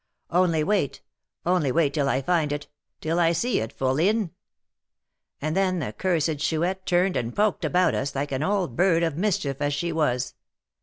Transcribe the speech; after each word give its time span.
'Only 0.31 0.63
wait, 0.63 1.01
only 1.45 1.71
wait 1.71 1.93
till 1.93 2.09
I 2.09 2.23
find 2.23 2.51
it, 2.51 2.67
till 3.01 3.19
I 3.19 3.33
see 3.33 3.59
it, 3.59 3.71
fourline.' 3.71 4.31
And 5.39 5.55
then 5.55 5.77
the 5.77 5.93
cursed 5.93 6.39
Chouette 6.39 6.87
turned 6.87 7.15
and 7.15 7.35
poked 7.35 7.63
about 7.63 7.93
us, 7.93 8.15
like 8.15 8.31
an 8.31 8.41
old 8.41 8.75
bird 8.75 9.03
of 9.03 9.15
mischief 9.15 9.61
as 9.61 9.75
she 9.75 9.91
was. 9.91 10.33